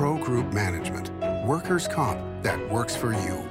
[0.00, 1.10] Pro Group Management.
[1.46, 3.46] Workers' comp that works for you.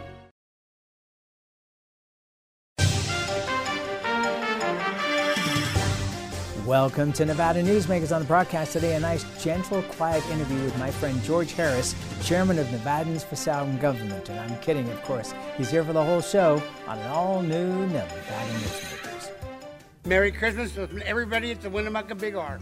[6.66, 8.96] Welcome to Nevada Newsmakers on the broadcast today.
[8.96, 11.94] A nice, gentle, quiet interview with my friend George Harris,
[12.24, 14.28] chairman of Nevadans for Sound Government.
[14.30, 15.36] And I'm kidding, of course.
[15.56, 19.30] He's here for the whole show on an all new Nevada Newsmakers.
[20.04, 22.60] Merry Christmas from everybody at the Winnemucca Big R.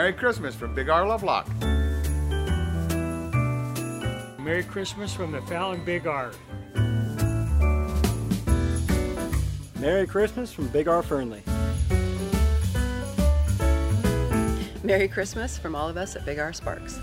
[0.00, 1.46] Merry Christmas from Big R Lovelock.
[4.40, 6.32] Merry Christmas from the Fallon Big R.
[9.78, 11.42] Merry Christmas from Big R Fernley.
[14.82, 16.98] Merry Christmas from all of us at Big R Sparks.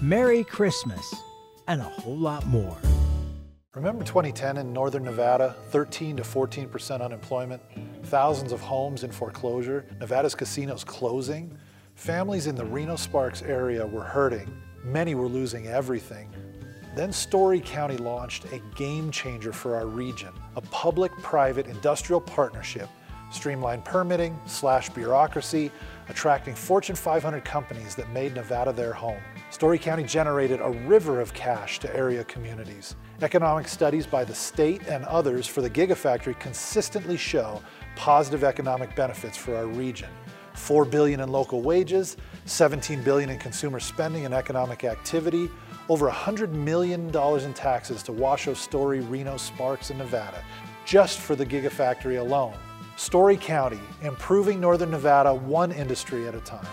[0.00, 1.12] Merry Christmas
[1.66, 2.78] and a whole lot more.
[3.74, 7.60] Remember 2010 in northern Nevada, 13 to 14 percent unemployment,
[8.04, 11.58] thousands of homes in foreclosure, Nevada's casinos closing?
[11.96, 14.48] Families in the Reno Sparks area were hurting.
[14.84, 16.30] Many were losing everything.
[16.94, 22.88] Then Storey County launched a game changer for our region, a public-private industrial partnership,
[23.32, 25.72] streamlined permitting, slash bureaucracy,
[26.08, 29.20] attracting Fortune 500 companies that made Nevada their home.
[29.54, 32.96] Storey County generated a river of cash to area communities.
[33.22, 37.62] Economic studies by the state and others for the Gigafactory consistently show
[37.94, 40.08] positive economic benefits for our region.
[40.54, 42.16] 4 billion in local wages,
[42.46, 45.48] 17 billion in consumer spending and economic activity,
[45.88, 50.42] over $100 million in taxes to Washoe, Storey, Reno, Sparks, and Nevada,
[50.84, 52.56] just for the Gigafactory alone.
[52.96, 56.66] Storey County, improving Northern Nevada one industry at a time.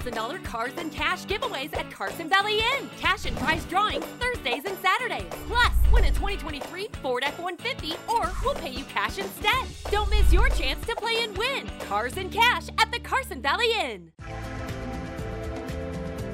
[0.00, 2.88] $1,000 Cars and Cash giveaways at Carson Valley Inn.
[2.98, 5.30] Cash and prize drawings Thursdays and Saturdays.
[5.46, 9.66] Plus, win a 2023 Ford F-150 or we'll pay you cash instead.
[9.90, 11.68] Don't miss your chance to play and win.
[11.80, 14.12] Cars and Cash at the Carson Valley Inn.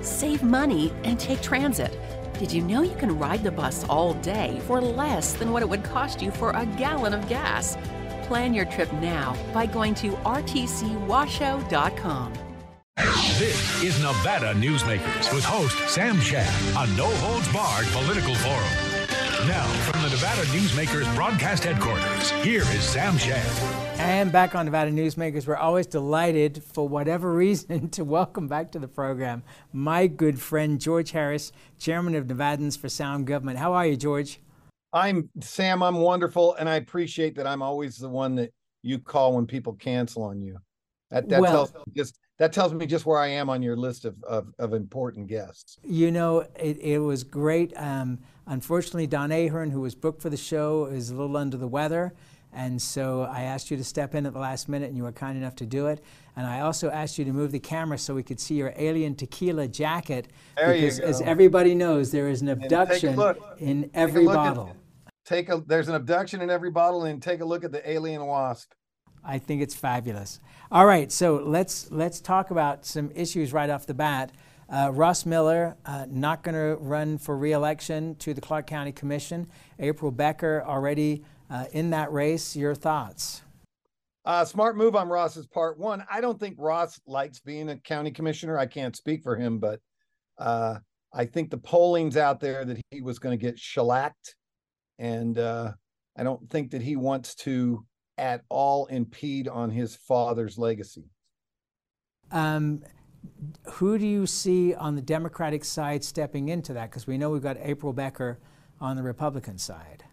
[0.00, 1.98] Save money and take transit.
[2.38, 5.68] Did you know you can ride the bus all day for less than what it
[5.68, 7.78] would cost you for a gallon of gas?
[8.24, 12.32] Plan your trip now by going to rtcwashoe.com.
[13.38, 19.48] This is Nevada Newsmakers with host Sam Shad, a no holds barred political forum.
[19.48, 23.44] Now, from the Nevada Newsmakers broadcast headquarters, here is Sam Shad.
[23.98, 28.78] And back on Nevada Newsmakers, we're always delighted, for whatever reason, to welcome back to
[28.78, 33.58] the program my good friend George Harris, chairman of Nevadans for Sound Government.
[33.58, 34.38] How are you, George?
[34.92, 35.82] I'm Sam.
[35.82, 39.72] I'm wonderful, and I appreciate that I'm always the one that you call when people
[39.72, 40.56] cancel on you.
[41.14, 43.76] That that Well- tells me just that tells me just where I am on your
[43.76, 45.78] list of of, of important guests.
[45.84, 47.72] You know, it, it was great.
[47.76, 51.68] Um, unfortunately, Don Ahern, who was booked for the show, is a little under the
[51.68, 52.12] weather.
[52.52, 55.10] And so I asked you to step in at the last minute, and you were
[55.12, 56.04] kind enough to do it.
[56.36, 59.14] And I also asked you to move the camera so we could see your alien
[59.16, 60.28] tequila jacket.
[60.56, 63.38] There you because, as everybody knows, there is an abduction look.
[63.58, 64.76] in every look at- bottle.
[65.24, 68.26] Take a there's an abduction in every bottle, and take a look at the alien
[68.26, 68.72] wasp.
[69.24, 70.40] I think it's fabulous.
[70.70, 74.32] All right, so let's let's talk about some issues right off the bat.
[74.68, 79.46] Uh, Ross Miller uh, not going to run for re-election to the Clark County Commission.
[79.78, 82.56] April Becker already uh, in that race.
[82.56, 83.42] Your thoughts?
[84.24, 85.78] Uh, smart move on Ross's part.
[85.78, 88.58] One, I don't think Ross likes being a county commissioner.
[88.58, 89.80] I can't speak for him, but
[90.38, 90.78] uh,
[91.12, 94.34] I think the polling's out there that he was going to get shellacked,
[94.98, 95.72] and uh,
[96.16, 97.84] I don't think that he wants to
[98.18, 101.04] at all impede on his father's legacy.
[102.30, 102.82] Um,
[103.64, 106.90] who do you see on the Democratic side stepping into that?
[106.90, 108.38] Because we know we've got April Becker
[108.80, 110.04] on the Republican side.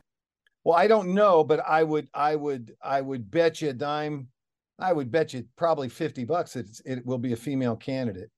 [0.64, 4.28] Well, I don't know, but I would, I would, I would bet you a dime.
[4.80, 6.56] I would bet you probably fifty bucks.
[6.56, 8.30] It's, it will be a female candidate,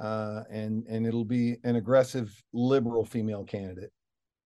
[0.00, 3.92] uh, and and it'll be an aggressive liberal female candidate.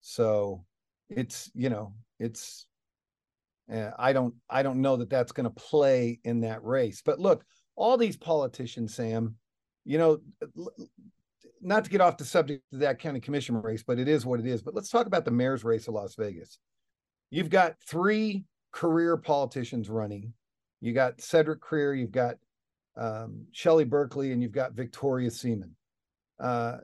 [0.01, 0.63] So,
[1.09, 2.67] it's you know, it's.
[3.71, 7.01] Uh, I don't, I don't know that that's going to play in that race.
[7.05, 7.43] But look,
[7.75, 9.35] all these politicians, Sam,
[9.85, 10.19] you know,
[11.61, 14.39] not to get off the subject of that county commission race, but it is what
[14.39, 14.61] it is.
[14.61, 16.59] But let's talk about the mayor's race of Las Vegas.
[17.29, 20.33] You've got three career politicians running.
[20.81, 22.35] You got Cedric Crear, you've got
[22.97, 25.75] um, Shelley Berkley, and you've got Victoria Seaman.
[26.39, 26.77] Uh,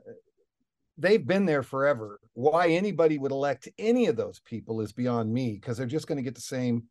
[0.98, 2.20] they've been there forever.
[2.36, 6.18] Why anybody would elect any of those people is beyond me because they're just going
[6.18, 6.84] to get the same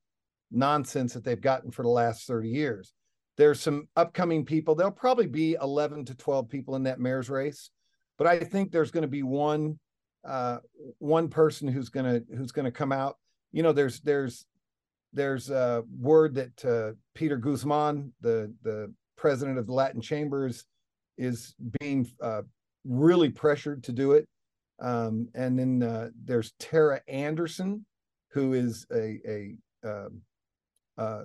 [0.50, 2.94] nonsense that they've gotten for the last 30 years.
[3.38, 4.74] There's some upcoming people.
[4.74, 7.70] There'll probably be 11 to 12 people in that mayor's race,
[8.18, 9.78] but I think there's going to be one
[10.26, 10.58] uh,
[10.98, 13.18] one person who's gonna who's gonna come out.
[13.52, 14.48] You know, there's there's
[15.14, 20.66] there's a word that uh, Peter Guzman, the the president of the Latin Chambers,
[21.20, 22.42] is being uh,
[22.86, 24.28] really pressured to do it.
[24.80, 27.86] Um, and then uh, there's Tara Anderson,
[28.32, 30.22] who is a a um,
[30.98, 31.24] uh,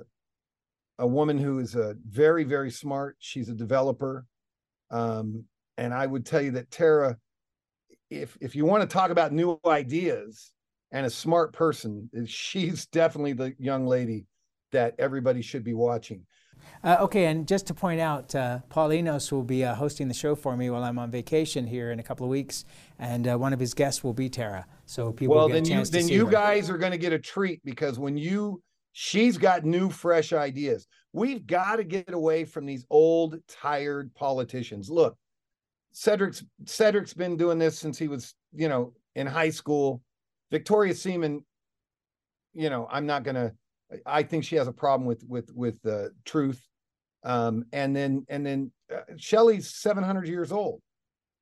[0.98, 3.16] a woman who is a very very smart.
[3.18, 4.26] She's a developer,
[4.90, 5.44] um,
[5.76, 7.16] and I would tell you that Tara,
[8.10, 10.52] if if you want to talk about new ideas
[10.92, 14.26] and a smart person, she's definitely the young lady
[14.72, 16.24] that everybody should be watching.
[16.82, 20.14] Uh, okay, and just to point out, uh, Paul Enos will be uh, hosting the
[20.14, 22.64] show for me while I'm on vacation here in a couple of weeks,
[22.98, 24.66] and uh, one of his guests will be Tara.
[24.86, 26.32] So people well, then a chance you then you her.
[26.32, 28.62] guys are going to get a treat because when you
[28.92, 30.86] she's got new fresh ideas.
[31.12, 34.90] We've got to get away from these old tired politicians.
[34.90, 35.16] Look,
[35.92, 40.02] Cedric's Cedric's been doing this since he was you know in high school.
[40.50, 41.44] Victoria Seaman,
[42.54, 43.52] you know, I'm not going to.
[44.06, 46.60] I think she has a problem with with with uh, truth
[47.22, 50.80] um, and then and then uh, Shelley's 700 years old.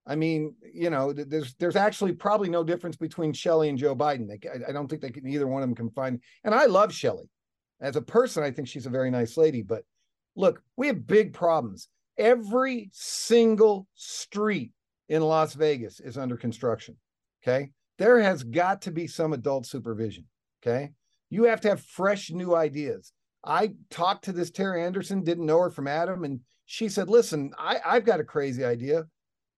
[0.07, 3.95] I mean, you know, th- there's there's actually probably no difference between Shelley and Joe
[3.95, 4.27] Biden.
[4.27, 6.21] They, I, I don't think they can either one of them can find.
[6.45, 7.29] And I love Shelley
[7.81, 8.43] as a person.
[8.43, 9.63] I think she's a very nice lady.
[9.63, 9.85] But
[10.35, 11.89] look, we have big problems.
[12.17, 14.73] Every single street
[15.09, 16.97] in Las Vegas is under construction.
[17.43, 20.25] Okay, there has got to be some adult supervision.
[20.63, 20.91] Okay,
[21.31, 23.13] you have to have fresh new ideas.
[23.45, 27.53] I talked to this Tara Anderson, didn't know her from Adam, and she said, "Listen,
[27.59, 29.05] I, I've got a crazy idea.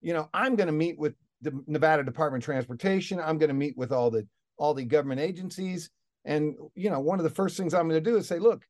[0.00, 3.20] You know, I'm going to meet with the Nevada Department of Transportation.
[3.20, 4.26] I'm going to meet with all the
[4.56, 5.90] all the government agencies,
[6.25, 8.64] and you know, one of the first things I'm going to do is say, look,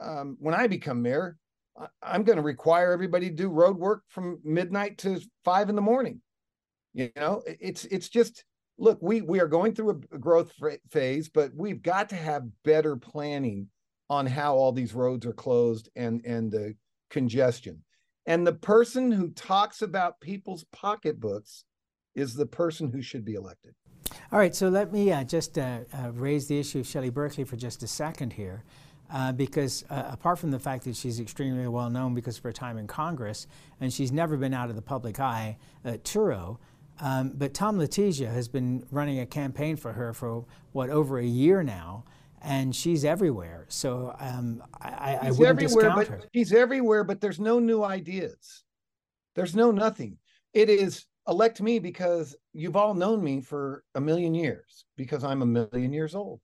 [0.00, 1.36] um, when I become mayor,
[2.02, 5.82] I'm going to require everybody to do road work from midnight to five in the
[5.82, 6.20] morning.
[6.92, 8.44] You know, it's it's just
[8.80, 10.52] look, we we are going through a growth
[10.88, 13.68] phase, but we've got to have better planning
[14.08, 16.74] on how all these roads are closed and and the
[17.10, 17.84] congestion.
[18.26, 21.64] And the person who talks about people's pocketbooks
[22.14, 23.74] is the person who should be elected.
[24.32, 27.44] All right, so let me uh, just uh, uh, raise the issue of Shelley Berkley
[27.44, 28.64] for just a second here.
[29.12, 32.52] Uh, because uh, apart from the fact that she's extremely well known because of her
[32.52, 33.48] time in Congress,
[33.80, 36.58] and she's never been out of the public eye at Turo,
[37.00, 41.24] um, but Tom Letizia has been running a campaign for her for what over a
[41.24, 42.04] year now,
[42.42, 43.66] and she's everywhere.
[43.68, 46.20] So um, I, I wouldn't discount but her.
[46.34, 48.64] she's everywhere, but there's no new ideas.
[49.34, 50.18] There's no nothing.
[50.52, 55.42] It is elect me because you've all known me for a million years because I'm
[55.42, 56.40] a million years old.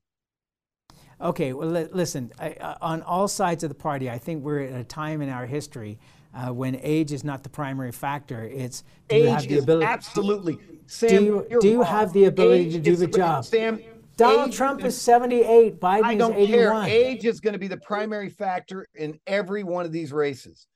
[1.19, 4.61] Okay, well, li- listen, I, uh, on all sides of the party, I think we're
[4.61, 5.99] at a time in our history
[6.33, 8.43] uh, when age is not the primary factor.
[8.43, 9.85] It's do you Age have the ability?
[9.85, 10.55] absolutely.
[10.55, 13.45] do Sam, you, you're do you have the ability Age to do the job?
[13.45, 13.79] Sam,
[14.17, 16.85] Donald Trump is- is 78, Biden I don't is 81.
[16.87, 16.95] care.
[16.95, 20.67] Age is going to be the primary factor in every one of these races.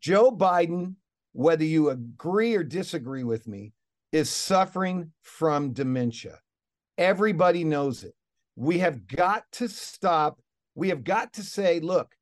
[0.00, 0.94] Joe Biden,
[1.32, 3.72] whether you agree or disagree with me,
[4.12, 6.38] is suffering from dementia.
[6.98, 8.14] Everybody knows it.
[8.56, 10.40] We have got to stop.
[10.74, 12.14] We have got to say, look,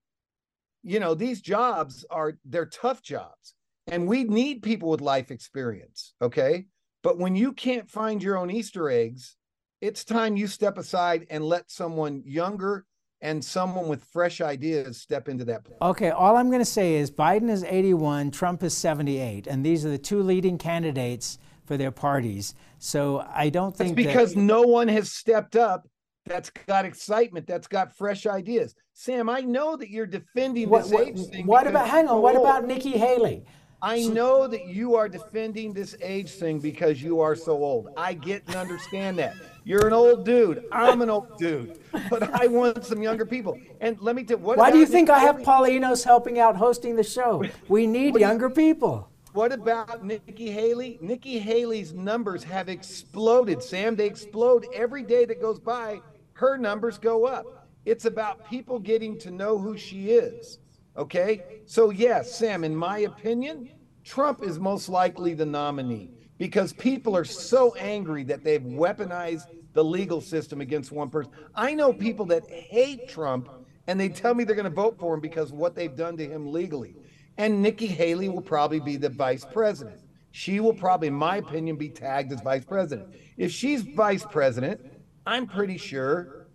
[0.82, 3.54] you know, these jobs are they're tough jobs
[3.86, 6.66] and we need people with life experience, okay?
[7.02, 9.36] But when you can't find your own Easter eggs,
[9.80, 12.86] it's time you step aside and let someone younger
[13.20, 15.78] and someone with fresh ideas step into that place.
[15.80, 19.84] Okay, all I'm going to say is Biden is 81, Trump is 78, and these
[19.84, 22.54] are the two leading candidates for their parties.
[22.78, 25.86] So I don't It's think because that, no one has stepped up
[26.26, 28.74] that's got excitement, that's got fresh ideas.
[28.94, 31.46] Sam, I know that you're defending what, this what, age thing.
[31.46, 32.42] what about hang on, what oh.
[32.42, 33.44] about Nikki Haley?
[33.84, 37.88] I know that you are defending this age thing because you are so old.
[37.96, 39.34] I get and understand that.
[39.64, 40.64] You're an old dude.
[40.70, 41.80] I'm an old dude.
[42.08, 43.58] But I want some younger people.
[43.80, 45.44] And let me tell you what Why do you think Nikki I have Haley?
[45.44, 47.42] Paul Enos helping out hosting the show?
[47.68, 49.08] We need do you- younger people.
[49.32, 50.98] What about Nikki Haley?
[51.00, 53.96] Nikki Haley's numbers have exploded, Sam.
[53.96, 56.02] They explode every day that goes by.
[56.42, 57.68] Her numbers go up.
[57.84, 60.58] It's about people getting to know who she is.
[60.96, 61.62] Okay?
[61.66, 63.70] So, yes, Sam, in my opinion,
[64.02, 69.84] Trump is most likely the nominee because people are so angry that they've weaponized the
[69.84, 71.30] legal system against one person.
[71.54, 73.48] I know people that hate Trump
[73.86, 76.16] and they tell me they're going to vote for him because of what they've done
[76.16, 76.96] to him legally.
[77.38, 80.00] And Nikki Haley will probably be the vice president.
[80.32, 83.14] She will probably, in my opinion, be tagged as vice president.
[83.36, 84.80] If she's vice president,
[85.26, 86.48] I'm pretty sure,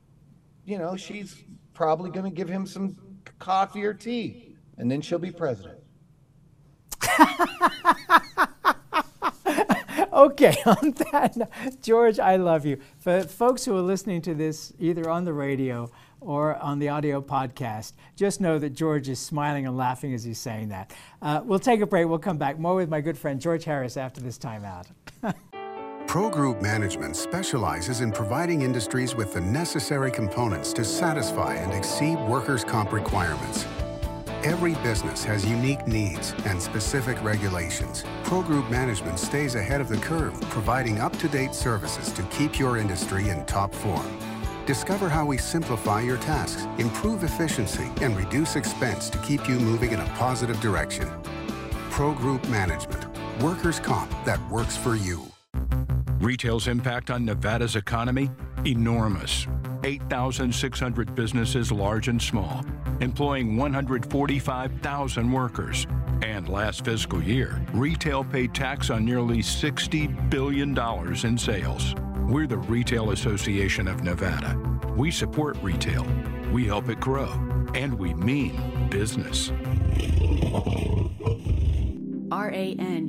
[0.65, 1.43] you know, she's
[1.73, 2.97] probably going to give him some
[3.39, 5.79] coffee or tea, and then she'll be president.
[10.13, 12.79] okay, on that, George, I love you.
[12.99, 17.21] For folks who are listening to this either on the radio or on the audio
[17.21, 20.93] podcast, just know that George is smiling and laughing as he's saying that.
[21.21, 22.07] Uh, we'll take a break.
[22.07, 24.87] We'll come back more with my good friend George Harris after this timeout.
[26.17, 32.17] Pro Group Management specializes in providing industries with the necessary components to satisfy and exceed
[32.27, 33.67] workers' comp requirements.
[34.43, 38.03] Every business has unique needs and specific regulations.
[38.23, 42.57] Pro Group Management stays ahead of the curve, providing up to date services to keep
[42.57, 44.17] your industry in top form.
[44.65, 49.91] Discover how we simplify your tasks, improve efficiency, and reduce expense to keep you moving
[49.91, 51.07] in a positive direction.
[51.91, 53.05] Pro Group Management,
[53.39, 55.21] workers' comp that works for you.
[56.19, 58.31] Retail's impact on Nevada's economy?
[58.65, 59.45] Enormous.
[59.83, 62.65] 8,600 businesses, large and small,
[63.01, 65.85] employing 145,000 workers.
[66.23, 70.75] And last fiscal year, retail paid tax on nearly $60 billion
[71.23, 71.93] in sales.
[72.27, 74.59] We're the Retail Association of Nevada.
[74.97, 76.03] We support retail,
[76.51, 77.29] we help it grow,
[77.75, 79.51] and we mean business.
[82.31, 83.07] RANNV.org.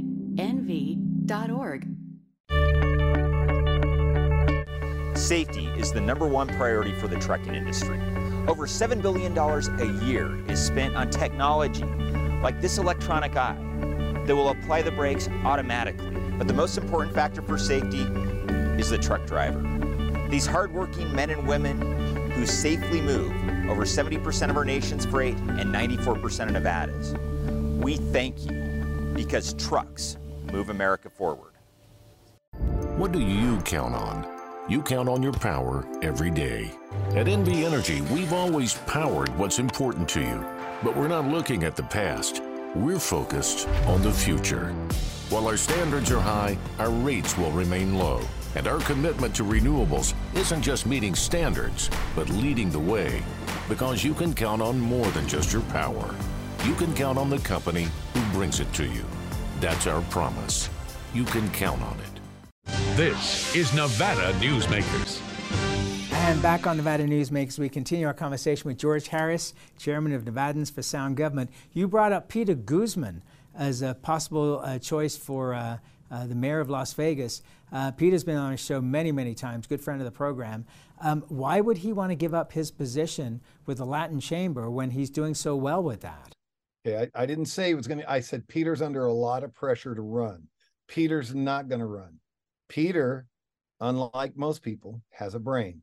[5.19, 7.99] Safety is the number one priority for the trucking industry.
[8.47, 11.85] Over $7 billion a year is spent on technology
[12.41, 13.57] like this electronic eye
[14.27, 16.13] that will apply the brakes automatically.
[16.39, 18.03] But the most important factor for safety
[18.79, 19.61] is the truck driver.
[20.31, 23.33] These hardworking men and women who safely move
[23.69, 27.15] over 70% of our nation's freight and 94% of Nevada's.
[27.83, 30.17] We thank you because trucks
[30.53, 31.55] move America forward.
[32.97, 34.38] What do you count on?
[34.69, 36.71] You count on your power every day.
[37.15, 40.45] At NV Energy, we've always powered what's important to you,
[40.83, 42.43] but we're not looking at the past.
[42.75, 44.75] We're focused on the future.
[45.31, 48.21] While our standards are high, our rates will remain low.
[48.57, 53.23] And our commitment to renewables isn't just meeting standards, but leading the way.
[53.71, 56.15] Because you can count on more than just your power.
[56.65, 59.07] You can count on the company who brings it to you.
[59.61, 60.69] That's our promise.
[61.15, 62.08] You can count on it.
[62.99, 65.23] This is Nevada Newsmakers.
[66.12, 70.73] And back on Nevada Newsmakers, we continue our conversation with George Harris, chairman of Nevadans
[70.73, 71.49] for Sound Government.
[71.73, 73.23] You brought up Peter Guzman
[73.55, 75.78] as a possible uh, choice for uh,
[76.11, 77.40] uh, the mayor of Las Vegas.
[77.71, 80.67] Uh, Peter's been on our show many, many times, good friend of the program.
[81.00, 84.90] Um, why would he want to give up his position with the Latin Chamber when
[84.90, 86.33] he's doing so well with that?
[86.85, 89.45] Okay, I, I didn't say he was going to, I said Peter's under a lot
[89.45, 90.49] of pressure to run.
[90.88, 92.19] Peter's not going to run.
[92.69, 93.27] Peter,
[93.81, 95.83] unlike most people, has a brain.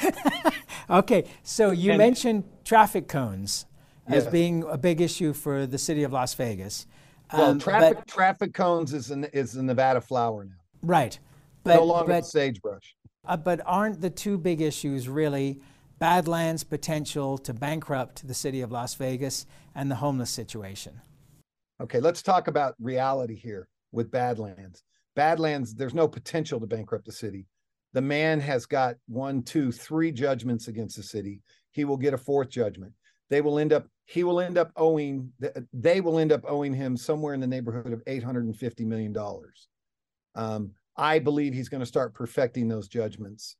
[0.90, 3.66] okay, so you and, mentioned traffic cones
[4.06, 6.86] as being a big issue for the city of Las Vegas.
[7.32, 10.56] Well, um, traffic but, traffic cones is an, is the Nevada flower now.
[10.82, 11.18] Right,
[11.62, 12.94] but no longer but, sagebrush.
[13.24, 15.60] Uh, but aren't the two big issues really
[15.98, 21.00] Badlands' potential to bankrupt the city of Las Vegas and the homeless situation?
[21.80, 24.82] Okay, let's talk about reality here with Badlands.
[25.16, 27.46] Badlands, there's no potential to bankrupt the city.
[27.92, 31.42] The man has got one, two, three judgments against the city.
[31.72, 32.92] He will get a fourth judgment.
[33.28, 35.32] They will end up, he will end up owing,
[35.72, 39.16] they will end up owing him somewhere in the neighborhood of $850 million.
[40.34, 43.56] Um, I believe he's going to start perfecting those judgments,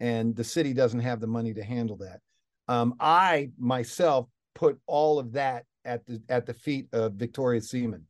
[0.00, 2.20] and the city doesn't have the money to handle that.
[2.68, 8.04] Um, I myself put all of that at the at the feet of Victoria Seaman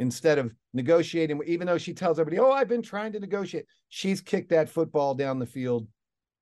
[0.00, 3.66] instead of negotiating, even though she tells everybody, Oh, I've been trying to negotiate.
[3.90, 5.86] She's kicked that football down the field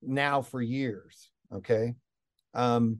[0.01, 1.29] now for years.
[1.53, 1.93] Okay.
[2.53, 2.99] Um,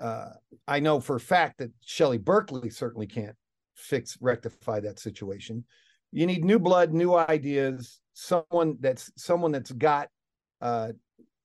[0.00, 0.30] uh,
[0.68, 3.34] I know for a fact that Shelley Berkley certainly can't
[3.74, 5.64] fix, rectify that situation.
[6.12, 10.08] You need new blood, new ideas, someone that's someone that's got
[10.60, 10.92] uh,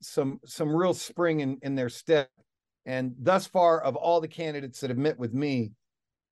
[0.01, 2.29] some some real spring in, in their step.
[2.85, 5.71] And thus far, of all the candidates that have met with me,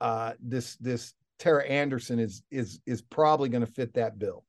[0.02, 4.44] uh, this this Tara Anderson is is is probably going to fit that bill.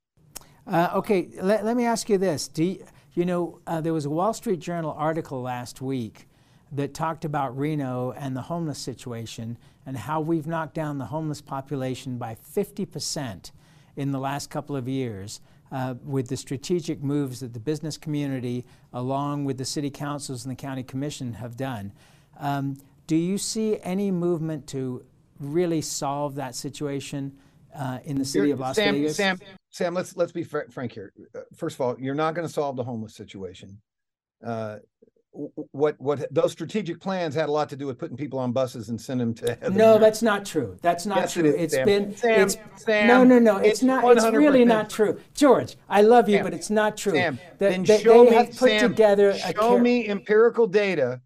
[0.66, 4.06] Uh, okay, let, let me ask you this: Do you, you know uh, there was
[4.06, 6.28] a Wall Street Journal article last week
[6.72, 11.40] that talked about Reno and the homeless situation and how we've knocked down the homeless
[11.40, 13.52] population by 50 percent
[13.96, 15.40] in the last couple of years.
[15.72, 20.52] Uh, with the strategic moves that the business community, along with the city councils and
[20.52, 21.92] the county commission, have done.
[22.38, 22.76] Um,
[23.08, 25.04] do you see any movement to
[25.40, 27.32] really solve that situation
[27.74, 29.16] uh, in the city you're, of Las Sam, Vegas?
[29.16, 29.38] Sam,
[29.70, 31.12] Sam, let's let's be fr- frank here.
[31.34, 33.80] Uh, first of all, you're not going to solve the homeless situation.
[34.44, 34.78] Uh,
[35.72, 38.88] what what those strategic plans had a lot to do with putting people on buses
[38.88, 41.84] and sending them to no that's not true that's not yes, true it has Sam.
[41.84, 45.76] been Sam, it's Sam, no no no it's, it's not it's really not true george
[45.88, 48.36] i love you Sam, but it's not true Sam, That- then they, show they me,
[48.36, 51.20] have put Sam, together a show car- me empirical data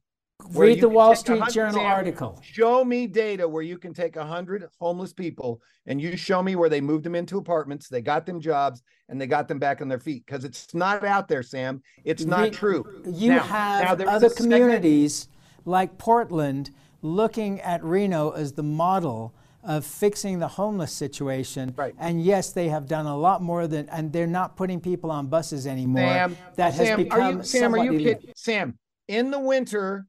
[0.51, 4.67] read the wall street journal article Show me data where you can take a hundred
[4.79, 8.41] homeless people and you show me where they moved them into apartments, they got them
[8.41, 10.25] jobs, and they got them back on their feet.
[10.27, 11.83] Because it's not out there, Sam.
[12.05, 13.03] It's not Re- true.
[13.07, 15.29] You Now- have now other communities
[15.65, 16.71] like Portland
[17.03, 21.75] looking at Reno as the model of fixing the homeless situation.
[21.77, 21.95] Right.
[21.99, 25.27] And yes, they have done a lot more than, and they're not putting people on
[25.27, 26.09] buses anymore.
[26.09, 28.33] Sam, that has Sam, become are you, Sam, are you kidding?
[28.37, 28.79] Sam,
[29.09, 30.07] in the winter,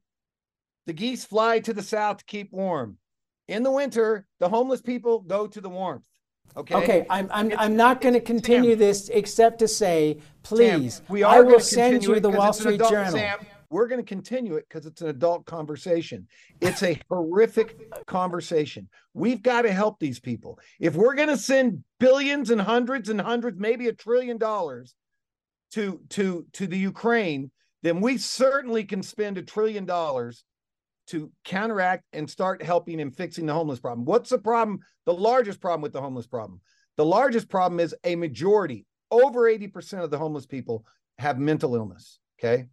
[0.86, 2.98] the geese fly to the south to keep warm.
[3.48, 6.04] In the winter, the homeless people go to the warmth.
[6.56, 6.74] Okay.
[6.74, 11.22] Okay, I'm, I'm, I'm not going to continue this except to say, please, Sam, we
[11.22, 13.12] I will send you the Wall Street adult- Journal.
[13.12, 13.38] Sam,
[13.70, 16.28] we're going to continue it because it's an adult conversation.
[16.60, 18.88] It's a horrific conversation.
[19.14, 20.58] We've got to help these people.
[20.78, 24.94] If we're going to send billions and hundreds and hundreds, maybe a trillion dollars
[25.72, 27.50] to to to the Ukraine,
[27.82, 30.44] then we certainly can spend a trillion dollars
[31.12, 34.06] to counteract and start helping and fixing the homeless problem.
[34.06, 34.80] What's the problem?
[35.04, 36.62] The largest problem with the homeless problem.
[36.96, 40.86] The largest problem is a majority, over 80% of the homeless people
[41.18, 42.18] have mental illness.
[42.40, 42.66] Okay.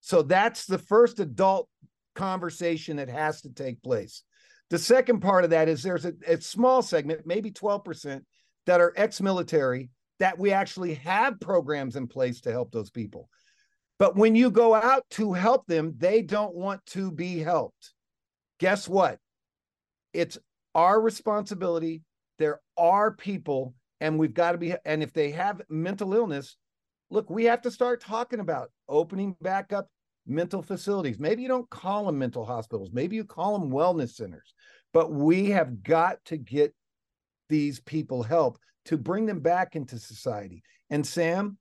[0.00, 1.70] So that's the first adult
[2.14, 4.22] conversation that has to take place.
[4.68, 8.20] The second part of that is there's a, a small segment, maybe 12%,
[8.66, 9.88] that are ex military
[10.18, 13.30] that we actually have programs in place to help those people.
[13.98, 17.92] But when you go out to help them, they don't want to be helped.
[18.58, 19.18] Guess what?
[20.12, 20.38] It's
[20.74, 22.02] our responsibility.
[22.38, 26.56] There are people, and we've got to be, and if they have mental illness,
[27.10, 29.88] look, we have to start talking about opening back up
[30.26, 31.18] mental facilities.
[31.18, 34.54] Maybe you don't call them mental hospitals, maybe you call them wellness centers,
[34.92, 36.74] but we have got to get
[37.48, 40.62] these people help to bring them back into society.
[40.90, 41.58] And Sam,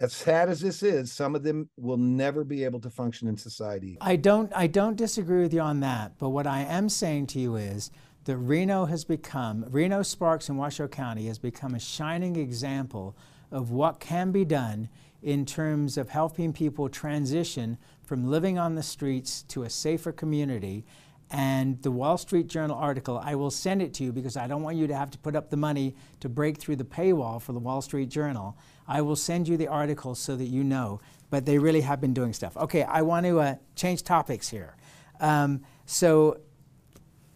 [0.00, 3.36] as sad as this is, some of them will never be able to function in
[3.36, 3.98] society.
[4.00, 7.40] I don't I don't disagree with you on that, but what I am saying to
[7.40, 7.90] you is
[8.24, 13.16] that Reno has become Reno Sparks in Washoe County has become a shining example
[13.50, 14.88] of what can be done
[15.20, 20.84] in terms of helping people transition from living on the streets to a safer community.
[21.30, 24.62] And the Wall Street Journal article, I will send it to you because I don't
[24.62, 27.52] want you to have to put up the money to break through the paywall for
[27.52, 28.56] the Wall Street Journal.
[28.88, 31.00] I will send you the articles so that you know.
[31.30, 32.56] But they really have been doing stuff.
[32.56, 34.76] Okay, I want to uh, change topics here.
[35.20, 36.40] Um, so,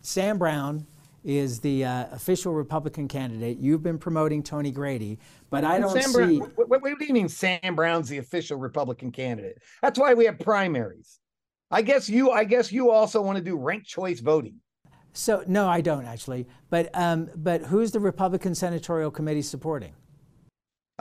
[0.01, 0.87] Sam Brown
[1.25, 3.59] is the uh, official Republican candidate.
[3.59, 5.19] You've been promoting Tony Grady,
[5.51, 6.39] but I don't Sam see.
[6.39, 9.59] Brown, what, what, what do you mean Sam Brown's the official Republican candidate?
[9.83, 11.21] That's why we have primaries.
[11.71, 14.57] I guess you I guess you also want to do ranked choice voting.
[15.15, 16.47] So no, I don't actually.
[16.71, 19.95] But um, but who's the Republican Senatorial Committee supporting?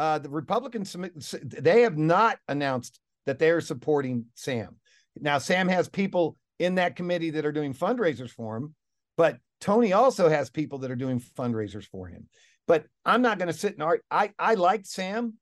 [0.01, 0.95] Uh, the Republicans
[1.43, 4.77] they have not announced that they are supporting Sam.
[5.19, 8.73] Now Sam has people in that committee that are doing fundraisers for him,
[9.15, 12.27] but Tony also has people that are doing fundraisers for him.
[12.65, 14.01] But I'm not going to sit and argue.
[14.09, 15.35] I I like Sam.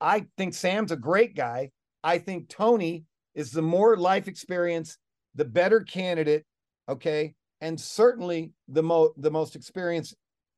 [0.00, 1.72] I think Sam's a great guy.
[2.04, 4.98] I think Tony is the more life experience,
[5.34, 6.44] the better candidate.
[6.88, 10.14] Okay, and certainly the mo the most experience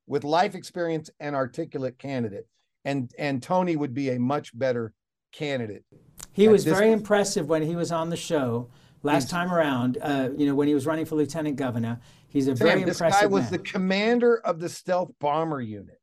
[0.07, 2.47] with life experience and articulate candidate.
[2.85, 4.93] And and Tony would be a much better
[5.33, 5.85] candidate.
[6.33, 8.71] He was this- very impressive when he was on the show
[9.03, 9.99] last He's- time around.
[10.01, 12.97] Uh, you know, when he was running for lieutenant governor, he's a very Sam, this
[13.01, 13.53] impressive guy was man.
[13.53, 16.01] the commander of the stealth bomber unit.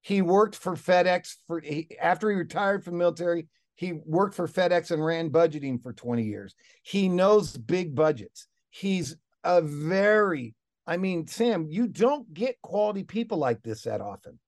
[0.00, 3.48] He worked for FedEx for he, after he retired from the military.
[3.74, 6.54] He worked for FedEx and ran budgeting for 20 years.
[6.82, 8.48] He knows big budgets.
[8.70, 10.54] He's a very,
[10.86, 14.38] I mean, Sam, you don't get quality people like this that often.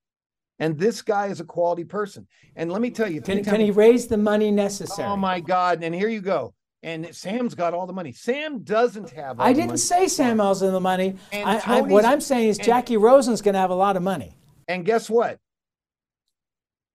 [0.61, 2.27] And this guy is a quality person.
[2.55, 5.09] And let me tell you, Can, can he raise the money necessary?
[5.09, 5.83] Oh my God!
[5.83, 6.55] And here you go.
[6.83, 8.13] And Sam's got all the money.
[8.13, 9.41] Sam doesn't have.
[9.41, 11.17] All I didn't say Sam has in the money.
[11.33, 14.03] I, I, what I'm saying is and- Jackie Rosen's going to have a lot of
[14.03, 14.37] money.
[14.69, 15.39] And guess what?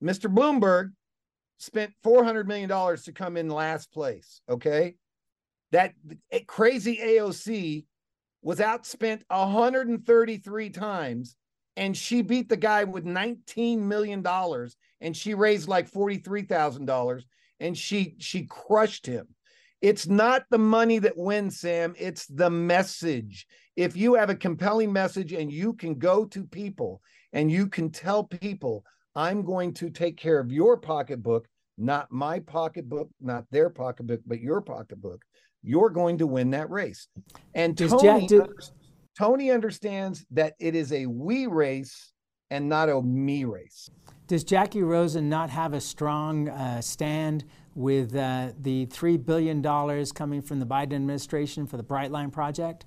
[0.03, 0.33] Mr.
[0.33, 0.91] Bloomberg
[1.57, 4.41] spent $400 million to come in last place.
[4.49, 4.95] Okay.
[5.71, 5.93] That
[6.31, 7.85] eh, crazy AOC
[8.41, 11.35] was outspent 133 times,
[11.77, 14.25] and she beat the guy with $19 million,
[15.01, 17.23] and she raised like $43,000,
[17.59, 19.27] and she she crushed him.
[19.81, 21.93] It's not the money that wins, Sam.
[21.97, 23.45] It's the message.
[23.75, 27.01] If you have a compelling message and you can go to people
[27.33, 28.83] and you can tell people,
[29.15, 34.39] I'm going to take care of your pocketbook not my pocketbook, not their pocketbook, but
[34.39, 35.21] your pocketbook,
[35.63, 37.07] you're going to win that race.
[37.53, 38.47] And Tony, Jack do-
[39.17, 42.11] Tony understands that it is a we race
[42.51, 43.89] and not a me race.
[44.27, 49.61] Does Jackie Rosen not have a strong uh, stand with uh, the $3 billion
[50.13, 52.85] coming from the Biden administration for the Brightline project?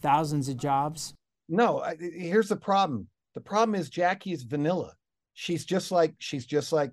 [0.00, 1.14] Thousands of jobs?
[1.48, 3.08] No, I, here's the problem.
[3.34, 4.92] The problem is Jackie is vanilla.
[5.34, 6.90] She's just like she's just like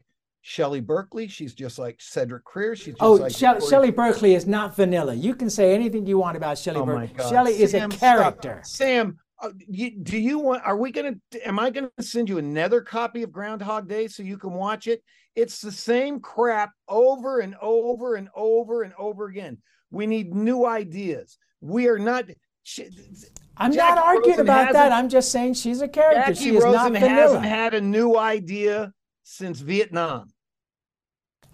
[0.49, 1.27] Shelley Berkley.
[1.27, 2.75] She's just like Cedric Crear.
[2.75, 5.13] She's just Oh, like Shell- Victoria- Shelley Berkley is not vanilla.
[5.13, 7.13] You can say anything you want about Shelley Oh Berkley.
[7.15, 7.29] God.
[7.29, 7.91] Shelley is a stop.
[7.91, 8.59] character.
[8.63, 10.63] Sam, uh, you, do you want?
[10.65, 11.13] Are we gonna?
[11.45, 15.03] Am I gonna send you another copy of Groundhog Day so you can watch it?
[15.35, 19.59] It's the same crap over and over and over and over again.
[19.91, 21.37] We need new ideas.
[21.61, 22.25] We are not.
[22.63, 22.87] She,
[23.55, 24.91] I'm Jackie not arguing Rosen about that.
[24.91, 26.21] I'm just saying she's a character.
[26.33, 30.31] Jackie she is Rosen not hasn't had a new idea since Vietnam.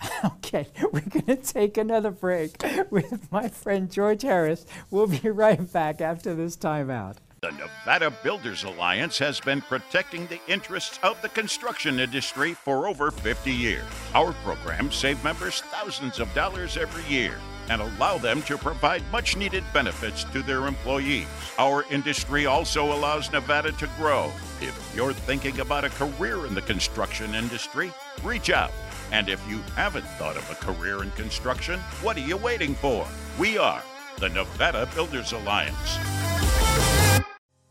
[0.25, 4.65] Okay, we're going to take another break with my friend George Harris.
[4.89, 7.17] We'll be right back after this timeout.
[7.41, 13.11] The Nevada Builders Alliance has been protecting the interests of the construction industry for over
[13.11, 13.83] 50 years.
[14.15, 17.35] Our programs save members thousands of dollars every year
[17.69, 21.27] and allow them to provide much needed benefits to their employees.
[21.59, 24.31] Our industry also allows Nevada to grow.
[24.61, 27.91] If you're thinking about a career in the construction industry,
[28.23, 28.71] reach out.
[29.11, 33.07] And if you haven't thought of a career in construction, what are you waiting for?
[33.39, 33.81] We are
[34.19, 35.97] the Nevada Builders Alliance.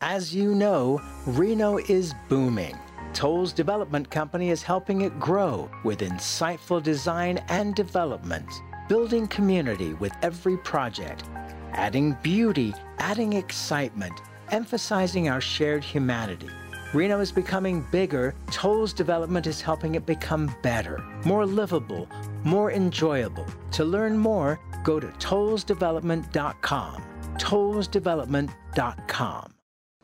[0.01, 2.79] As you know, Reno is booming.
[3.15, 8.49] Tolles Development Company is helping it grow with insightful design and development,
[8.89, 11.25] building community with every project,
[11.73, 14.21] adding beauty, adding excitement,
[14.51, 16.51] emphasizing our shared humanity.
[16.95, 18.37] Reno is becoming bigger.
[18.53, 22.09] Tolles development is helping it become better, more livable,
[22.45, 23.47] more enjoyable.
[23.73, 27.03] To learn more, go to tollesdevelopment.com.
[27.35, 29.55] Tollesdevelopment.com.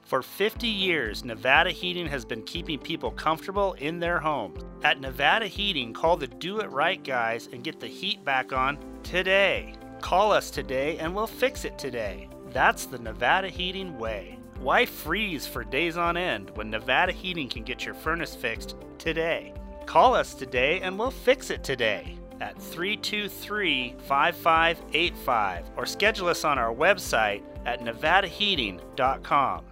[0.01, 4.65] For 50 years, Nevada Heating has been keeping people comfortable in their homes.
[4.83, 8.77] At Nevada Heating, call the Do It Right guys and get the heat back on
[9.05, 9.75] today.
[10.01, 12.29] Call us today and we'll fix it today.
[12.49, 14.40] That's the Nevada Heating way.
[14.61, 19.55] Why freeze for days on end when Nevada Heating can get your furnace fixed today?
[19.87, 26.59] Call us today and we'll fix it today at 323 5585 or schedule us on
[26.59, 29.65] our website at nevadaheating.com.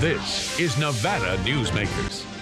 [0.00, 2.37] This is Nevada Newsmakers.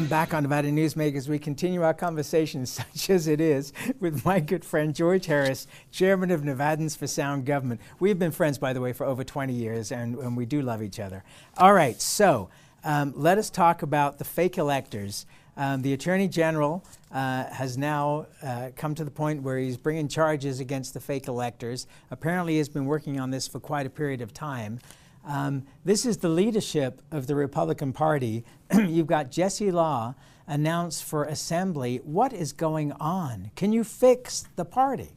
[0.00, 4.40] And back on Nevada Newsmakers, we continue our conversation, such as it is, with my
[4.40, 7.82] good friend George Harris, chairman of Nevadans for Sound Government.
[7.98, 10.82] We've been friends, by the way, for over 20 years, and, and we do love
[10.82, 11.22] each other.
[11.58, 12.48] All right, so
[12.82, 15.26] um, let us talk about the fake electors.
[15.58, 16.82] Um, the Attorney General
[17.12, 21.28] uh, has now uh, come to the point where he's bringing charges against the fake
[21.28, 21.86] electors.
[22.10, 24.80] Apparently, he's been working on this for quite a period of time.
[25.24, 28.44] Um, this is the leadership of the Republican Party.
[28.74, 30.14] You've got Jesse Law
[30.46, 32.00] announced for assembly.
[32.04, 33.50] What is going on?
[33.54, 35.10] Can you fix the party?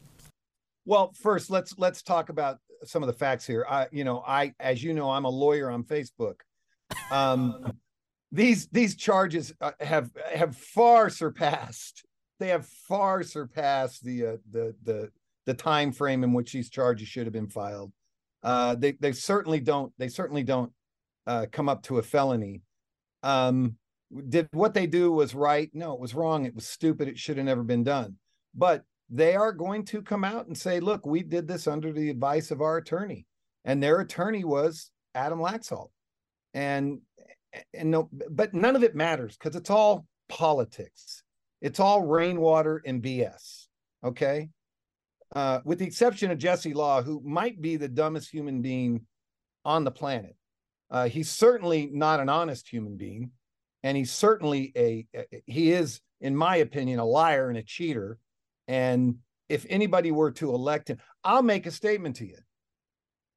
[0.85, 3.65] Well, first let's let's talk about some of the facts here.
[3.69, 6.35] I, you know, I, as you know, I'm a lawyer on Facebook.
[7.09, 7.73] Um,
[8.31, 12.05] these these charges uh, have have far surpassed.
[12.39, 15.11] They have far surpassed the uh, the the
[15.45, 17.91] the time frame in which these charges should have been filed.
[18.43, 20.71] Uh, they they certainly don't they certainly don't
[21.25, 22.61] uh, come up to a felony.
[23.23, 23.77] Um,
[24.29, 25.69] did what they do was right?
[25.73, 26.45] No, it was wrong.
[26.45, 27.07] It was stupid.
[27.07, 28.17] It should have never been done.
[28.53, 32.09] But they are going to come out and say, "Look, we did this under the
[32.09, 33.25] advice of our attorney,"
[33.63, 35.89] and their attorney was Adam Laxalt.
[36.53, 36.99] And
[37.73, 41.23] and no, but none of it matters because it's all politics.
[41.61, 43.67] It's all rainwater and BS.
[44.03, 44.49] Okay
[45.35, 49.05] uh, with the exception of Jesse Law, who might be the dumbest human being
[49.65, 50.35] on the planet.
[50.91, 53.31] Uh, he's certainly not an honest human being,
[53.81, 55.07] and he's certainly a
[55.47, 58.19] he is, in my opinion, a liar and a cheater.
[58.67, 59.17] And
[59.49, 62.37] if anybody were to elect him, I'll make a statement to you.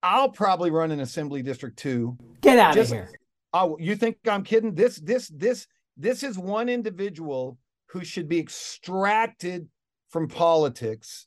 [0.03, 2.19] I'll probably run in Assembly District Two.
[2.43, 3.11] Get out of here.
[3.55, 4.75] Oh, you think I'm kidding?
[4.75, 9.69] This this this this is one individual who should be extracted
[10.11, 11.27] from politics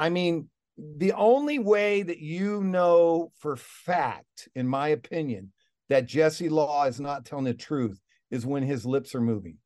[0.00, 0.48] I mean,
[0.96, 5.52] the only way that you know for fact, in my opinion,
[5.90, 9.58] that Jesse Law is not telling the truth is when his lips are moving.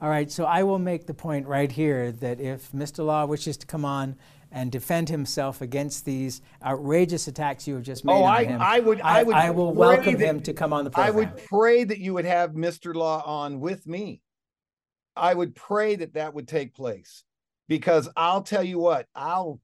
[0.00, 3.04] All right, so I will make the point right here that if Mr.
[3.04, 4.14] Law wishes to come on
[4.52, 8.60] and defend himself against these outrageous attacks you have just made oh, on I, him,
[8.60, 11.12] I would, I, would, I will welcome that- him to come on the program.
[11.12, 12.94] I would pray that you would have Mr.
[12.94, 14.22] Law on with me.
[15.16, 17.24] I would pray that that would take place
[17.68, 19.60] because I'll tell you what, I'll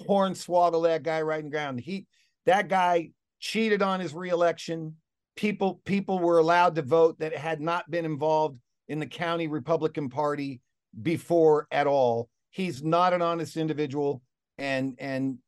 [0.00, 1.80] hornswoggle that guy right in ground.
[1.80, 2.06] He
[2.46, 4.96] that guy cheated on his reelection.
[5.36, 10.08] People people were allowed to vote that had not been involved in the county Republican
[10.08, 10.60] Party
[11.02, 12.28] before at all.
[12.50, 14.22] He's not an honest individual
[14.58, 15.38] and and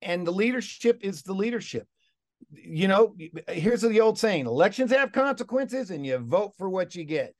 [0.00, 1.86] and the leadership is the leadership.
[2.50, 3.14] You know,
[3.48, 7.34] here's the old saying, elections have consequences and you vote for what you get.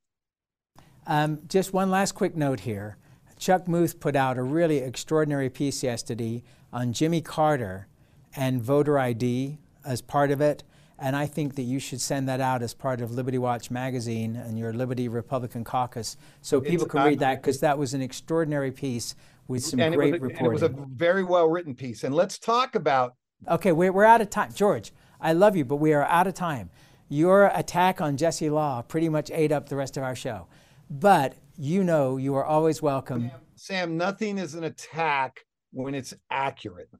[1.06, 2.96] Um, just one last quick note here.
[3.42, 7.88] Chuck Muth put out a really extraordinary piece yesterday on Jimmy Carter
[8.36, 10.62] and voter ID as part of it.
[10.96, 14.36] And I think that you should send that out as part of Liberty Watch magazine
[14.36, 18.70] and your Liberty Republican caucus so people can read that because that was an extraordinary
[18.70, 19.16] piece
[19.48, 20.46] with some great it a, reporting.
[20.46, 22.04] it was a very well written piece.
[22.04, 23.16] And let's talk about.
[23.48, 24.52] Okay, we're, we're out of time.
[24.54, 26.70] George, I love you, but we are out of time.
[27.08, 30.46] Your attack on Jesse Law pretty much ate up the rest of our show.
[30.88, 33.22] But you know you are always welcome.
[33.22, 35.40] Sam, Sam, nothing is an attack
[35.72, 36.90] when it's accurate.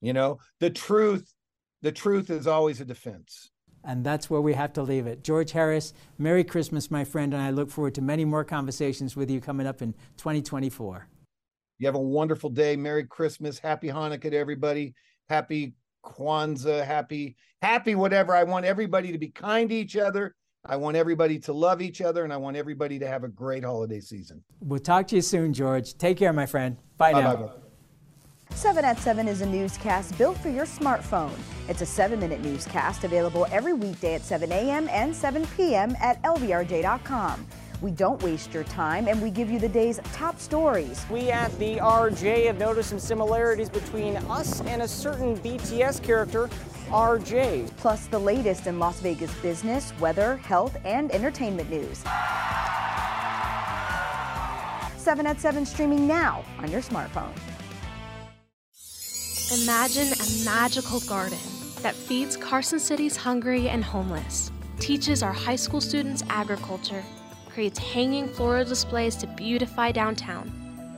[0.00, 1.32] You know, the truth,
[1.82, 3.50] the truth is always a defense.
[3.84, 5.24] And that's where we have to leave it.
[5.24, 9.30] George Harris, Merry Christmas, my friend, and I look forward to many more conversations with
[9.30, 11.06] you coming up in 2024.
[11.78, 12.76] You have a wonderful day.
[12.76, 13.58] Merry Christmas.
[13.58, 14.94] Happy Hanukkah to everybody.
[15.30, 16.84] Happy Kwanzaa.
[16.84, 18.34] Happy, happy whatever.
[18.34, 20.34] I want everybody to be kind to each other.
[20.64, 23.64] I want everybody to love each other, and I want everybody to have a great
[23.64, 24.42] holiday season.
[24.60, 25.96] We'll talk to you soon, George.
[25.96, 26.76] Take care, my friend.
[26.98, 27.36] Bye, Bye now.
[27.36, 27.48] bye.
[28.50, 31.32] 7 at 7 is a newscast built for your smartphone.
[31.68, 34.88] It's a seven minute newscast available every weekday at 7 a.m.
[34.90, 35.96] and 7 p.m.
[36.00, 37.46] at LVRJ.com.
[37.80, 41.04] We don't waste your time and we give you the day's top stories.
[41.10, 46.50] We at the RJ have noticed some similarities between us and a certain BTS character,
[46.88, 47.74] RJ.
[47.78, 52.04] Plus, the latest in Las Vegas business, weather, health, and entertainment news.
[54.98, 57.32] 7 at 7 streaming now on your smartphone.
[59.62, 61.38] Imagine a magical garden
[61.80, 67.02] that feeds Carson City's hungry and homeless, teaches our high school students agriculture,
[67.60, 70.50] creates hanging floral displays to beautify downtown,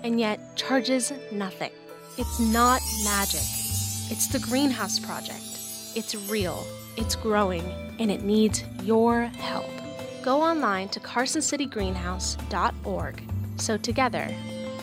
[0.05, 1.73] and yet charges nothing.
[2.17, 3.41] It's not magic.
[4.13, 5.43] It's the Greenhouse Project.
[5.97, 6.65] It's real,
[6.97, 7.65] it's growing,
[7.99, 9.69] and it needs your help.
[10.23, 13.23] Go online to carsoncitygreenhouse.org
[13.57, 14.33] so together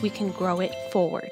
[0.01, 1.31] we can grow it forward.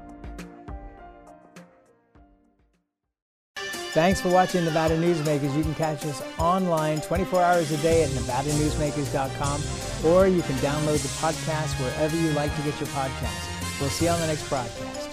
[3.93, 5.53] Thanks for watching Nevada Newsmakers.
[5.55, 9.61] You can catch us online 24 hours a day at nevadanewsmakers.com
[10.09, 13.81] or you can download the podcast wherever you like to get your podcast.
[13.81, 15.10] We'll see you on the next broadcast.